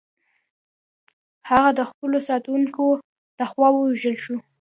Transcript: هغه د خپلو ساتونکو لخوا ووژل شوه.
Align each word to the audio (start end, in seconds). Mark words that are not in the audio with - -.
هغه 1.49 1.69
د 1.79 1.81
خپلو 1.89 2.17
ساتونکو 2.29 2.85
لخوا 3.39 3.67
ووژل 3.73 4.15
شوه. 4.23 4.39